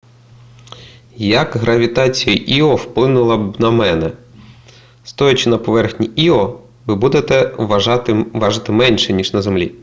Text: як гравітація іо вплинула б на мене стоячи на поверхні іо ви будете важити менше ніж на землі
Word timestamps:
як 1.17 1.55
гравітація 1.55 2.43
іо 2.47 2.75
вплинула 2.75 3.37
б 3.37 3.59
на 3.61 3.71
мене 3.71 4.11
стоячи 5.03 5.49
на 5.49 5.57
поверхні 5.57 6.11
іо 6.15 6.59
ви 6.85 6.95
будете 6.95 7.53
важити 8.33 8.71
менше 8.71 9.13
ніж 9.13 9.33
на 9.33 9.41
землі 9.41 9.75